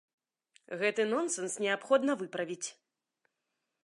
[0.83, 2.67] Гэты нонсэнс неабходна выправіць.